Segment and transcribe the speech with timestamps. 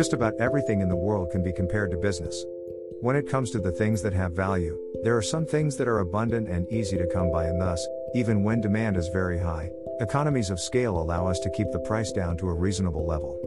[0.00, 2.46] Just about everything in the world can be compared to business.
[3.02, 5.98] When it comes to the things that have value, there are some things that are
[5.98, 9.68] abundant and easy to come by, and thus, even when demand is very high,
[10.00, 13.38] economies of scale allow us to keep the price down to a reasonable level.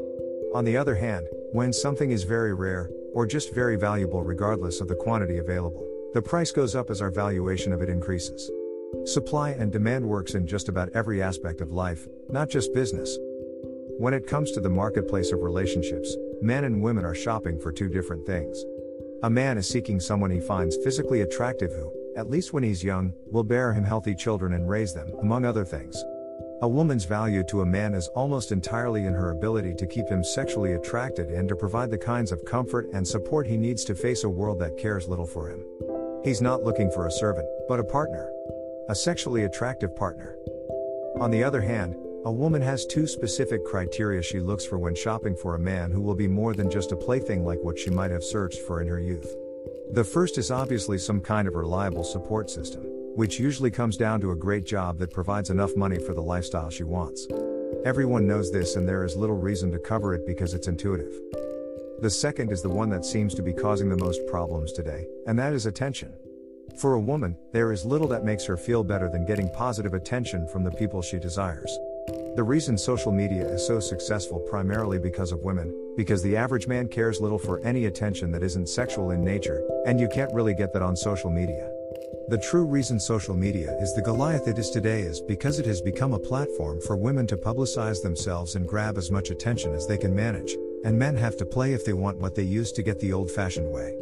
[0.54, 4.88] On the other hand, when something is very rare, or just very valuable regardless of
[4.88, 5.84] the quantity available,
[6.14, 8.52] the price goes up as our valuation of it increases.
[9.06, 13.18] Supply and demand works in just about every aspect of life, not just business.
[13.98, 17.88] When it comes to the marketplace of relationships, men and women are shopping for two
[17.88, 18.64] different things.
[19.24, 23.14] A man is seeking someone he finds physically attractive who, at least when he's young,
[23.32, 26.04] will bear him healthy children and raise them, among other things.
[26.62, 30.24] A woman's value to a man is almost entirely in her ability to keep him
[30.24, 34.24] sexually attracted and to provide the kinds of comfort and support he needs to face
[34.24, 35.64] a world that cares little for him.
[36.24, 38.30] He's not looking for a servant, but a partner.
[38.90, 40.38] A sexually attractive partner.
[41.20, 41.96] On the other hand,
[42.26, 46.00] a woman has two specific criteria she looks for when shopping for a man who
[46.00, 48.88] will be more than just a plaything like what she might have searched for in
[48.88, 49.36] her youth.
[49.92, 52.84] The first is obviously some kind of reliable support system,
[53.16, 56.70] which usually comes down to a great job that provides enough money for the lifestyle
[56.70, 57.28] she wants.
[57.84, 61.14] Everyone knows this, and there is little reason to cover it because it's intuitive.
[62.00, 65.38] The second is the one that seems to be causing the most problems today, and
[65.40, 66.14] that is attention.
[66.78, 70.48] For a woman, there is little that makes her feel better than getting positive attention
[70.48, 71.78] from the people she desires.
[72.36, 76.88] The reason social media is so successful primarily because of women, because the average man
[76.88, 80.74] cares little for any attention that isn't sexual in nature, and you can't really get
[80.74, 81.70] that on social media.
[82.30, 85.80] The true reason social media is the Goliath it is today is because it has
[85.80, 90.00] become a platform for women to publicize themselves and grab as much attention as they
[90.00, 93.00] can manage, and men have to play if they want what they used to get
[93.00, 93.96] the old fashioned way.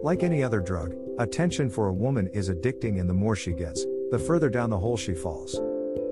[0.00, 3.84] Like any other drug, attention for a woman is addicting, and the more she gets,
[4.12, 5.58] the further down the hole she falls.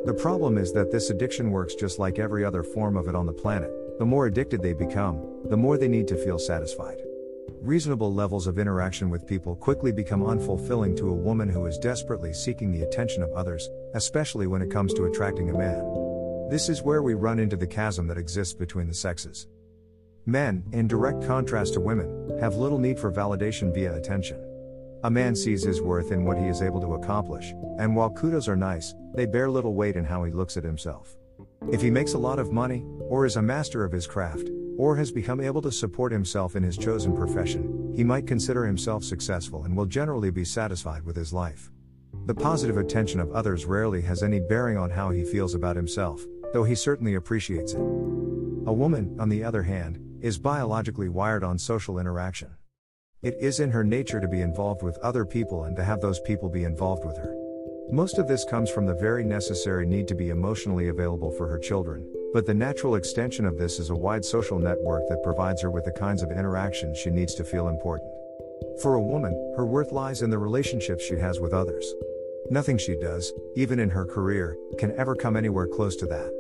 [0.07, 3.27] The problem is that this addiction works just like every other form of it on
[3.27, 3.73] the planet.
[3.99, 6.99] The more addicted they become, the more they need to feel satisfied.
[7.61, 12.33] Reasonable levels of interaction with people quickly become unfulfilling to a woman who is desperately
[12.33, 15.83] seeking the attention of others, especially when it comes to attracting a man.
[16.51, 19.49] This is where we run into the chasm that exists between the sexes.
[20.25, 24.41] Men, in direct contrast to women, have little need for validation via attention.
[25.05, 28.49] A man sees his worth in what he is able to accomplish, and while kudos
[28.49, 31.17] are nice, they bear little weight in how he looks at himself.
[31.71, 34.49] If he makes a lot of money, or is a master of his craft,
[34.79, 39.05] or has become able to support himself in his chosen profession, he might consider himself
[39.05, 41.71] successful and will generally be satisfied with his life.
[42.27, 46.25] The positive attention of others rarely has any bearing on how he feels about himself,
[46.53, 47.81] though he certainly appreciates it.
[47.81, 52.57] A woman, on the other hand, is biologically wired on social interaction.
[53.23, 56.21] It is in her nature to be involved with other people and to have those
[56.21, 57.35] people be involved with her.
[57.91, 61.59] Most of this comes from the very necessary need to be emotionally available for her
[61.59, 65.71] children, but the natural extension of this is a wide social network that provides her
[65.71, 68.11] with the kinds of interactions she needs to feel important.
[68.83, 71.91] For a woman, her worth lies in the relationships she has with others.
[72.51, 76.31] Nothing she does, even in her career, can ever come anywhere close to that.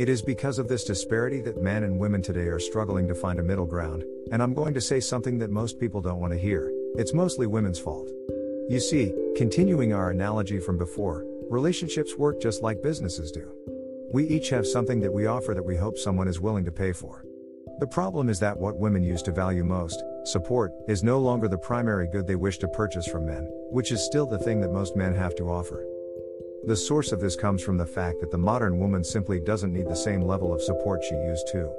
[0.00, 3.38] It is because of this disparity that men and women today are struggling to find
[3.38, 4.02] a middle ground,
[4.32, 7.46] and I'm going to say something that most people don't want to hear it's mostly
[7.46, 8.08] women's fault.
[8.70, 13.46] You see, continuing our analogy from before, relationships work just like businesses do.
[14.10, 16.94] We each have something that we offer that we hope someone is willing to pay
[16.94, 17.26] for.
[17.78, 21.58] The problem is that what women used to value most, support, is no longer the
[21.58, 24.96] primary good they wish to purchase from men, which is still the thing that most
[24.96, 25.84] men have to offer.
[26.66, 29.88] The source of this comes from the fact that the modern woman simply doesn't need
[29.88, 31.70] the same level of support she used to.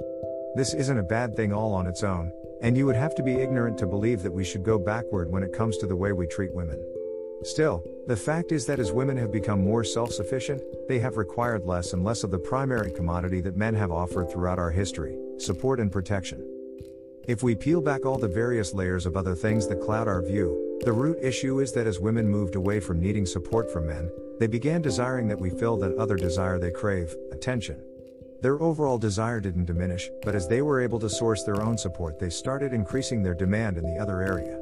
[0.56, 2.32] This isn't a bad thing all on its own,
[2.62, 5.44] and you would have to be ignorant to believe that we should go backward when
[5.44, 6.84] it comes to the way we treat women.
[7.44, 11.64] Still, the fact is that as women have become more self sufficient, they have required
[11.64, 15.78] less and less of the primary commodity that men have offered throughout our history support
[15.78, 16.51] and protection.
[17.28, 20.80] If we peel back all the various layers of other things that cloud our view,
[20.84, 24.10] the root issue is that as women moved away from needing support from men,
[24.40, 27.80] they began desiring that we fill that other desire they crave attention.
[28.40, 32.18] Their overall desire didn't diminish, but as they were able to source their own support,
[32.18, 34.58] they started increasing their demand in the other area.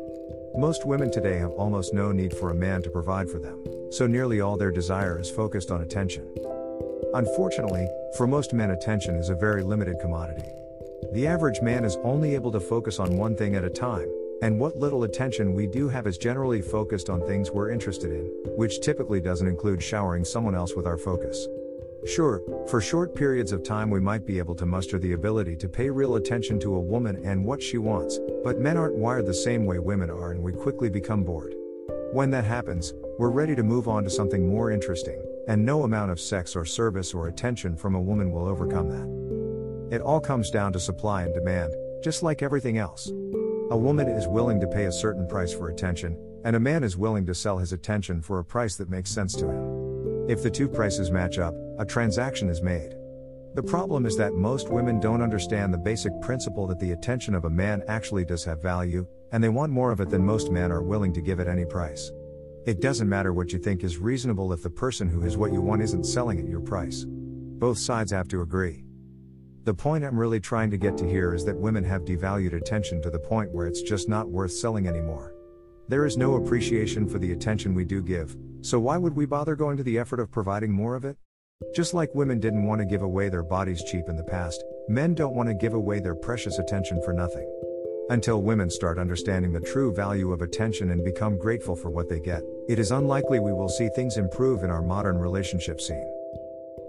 [0.55, 4.07] Most women today have almost no need for a man to provide for them, so
[4.07, 6.29] nearly all their desire is focused on attention.
[7.15, 10.53] Unfortunately, for most men, attention is a very limited commodity.
[11.12, 14.08] The average man is only able to focus on one thing at a time,
[14.43, 18.26] and what little attention we do have is generally focused on things we're interested in,
[18.56, 21.49] which typically doesn't include showering someone else with our focus.
[22.06, 25.69] Sure, for short periods of time we might be able to muster the ability to
[25.69, 29.35] pay real attention to a woman and what she wants, but men aren't wired the
[29.35, 31.55] same way women are and we quickly become bored.
[32.12, 36.11] When that happens, we're ready to move on to something more interesting, and no amount
[36.11, 39.20] of sex or service or attention from a woman will overcome that.
[39.91, 43.09] It all comes down to supply and demand, just like everything else.
[43.71, 46.97] A woman is willing to pay a certain price for attention, and a man is
[46.97, 50.27] willing to sell his attention for a price that makes sense to him.
[50.29, 52.95] If the two prices match up, a transaction is made.
[53.55, 57.45] The problem is that most women don't understand the basic principle that the attention of
[57.45, 60.71] a man actually does have value, and they want more of it than most men
[60.71, 62.13] are willing to give at any price.
[62.65, 65.61] It doesn't matter what you think is reasonable if the person who has what you
[65.61, 67.05] want isn't selling at your price.
[67.09, 68.85] Both sides have to agree.
[69.65, 73.03] The point I'm really trying to get to here is that women have devalued attention
[73.03, 75.35] to the point where it's just not worth selling anymore.
[75.87, 79.55] There is no appreciation for the attention we do give, so why would we bother
[79.55, 81.19] going to the effort of providing more of it?
[81.75, 85.15] Just like women didn't want to give away their bodies cheap in the past, men
[85.15, 87.47] don't want to give away their precious attention for nothing.
[88.09, 92.19] Until women start understanding the true value of attention and become grateful for what they
[92.19, 96.11] get, it is unlikely we will see things improve in our modern relationship scene.